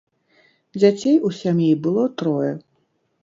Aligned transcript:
Дзяцей 0.79 1.17
у 1.29 1.31
сям'і 1.41 1.69
было 1.83 2.07
трое. 2.21 2.51